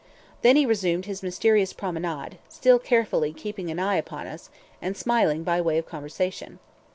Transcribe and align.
Then 0.41 0.55
he 0.55 0.65
resumed 0.65 1.05
his 1.05 1.21
mysterious 1.21 1.73
promenade, 1.73 2.39
still 2.49 2.79
carefully 2.79 3.33
keeping 3.33 3.69
an 3.69 3.77
eye 3.77 3.97
upon 3.97 4.25
us, 4.25 4.49
and 4.81 4.97
smiling 4.97 5.43
by 5.43 5.61
way 5.61 5.77
of 5.77 5.85
conversation. 5.85 6.57